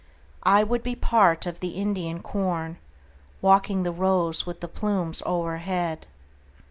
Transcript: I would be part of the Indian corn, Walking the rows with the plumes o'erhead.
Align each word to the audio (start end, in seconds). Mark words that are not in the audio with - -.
I 0.41 0.63
would 0.63 0.81
be 0.81 0.95
part 0.95 1.45
of 1.45 1.59
the 1.59 1.75
Indian 1.75 2.23
corn, 2.23 2.79
Walking 3.39 3.83
the 3.83 3.91
rows 3.91 4.47
with 4.47 4.59
the 4.59 4.67
plumes 4.67 5.21
o'erhead. 5.27 6.07